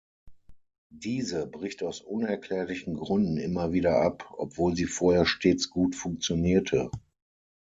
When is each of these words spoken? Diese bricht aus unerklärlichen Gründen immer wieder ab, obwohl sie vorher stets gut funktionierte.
Diese 0.95 1.45
bricht 1.45 1.83
aus 1.83 2.01
unerklärlichen 2.01 2.95
Gründen 2.95 3.37
immer 3.37 3.71
wieder 3.71 4.01
ab, 4.01 4.33
obwohl 4.35 4.75
sie 4.75 4.87
vorher 4.87 5.27
stets 5.27 5.69
gut 5.69 5.95
funktionierte. 5.95 6.89